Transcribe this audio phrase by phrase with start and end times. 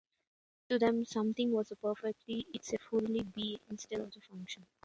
[0.67, 4.65] To them something was perfect if it fully be its intended function.